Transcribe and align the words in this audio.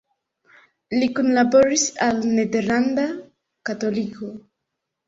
Li 0.95 1.09
kunlaboris 1.19 1.85
al 2.07 2.25
"Nederlanda 2.41 3.07
Katoliko". 3.71 4.35